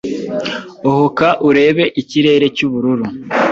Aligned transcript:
ohoka 0.89 1.27
urebe 1.47 1.85
ikirere 2.01 2.45
cyubururu. 2.55 3.05